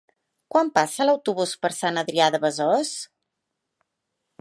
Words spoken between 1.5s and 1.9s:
per